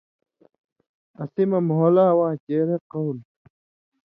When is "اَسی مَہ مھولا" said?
1.21-2.05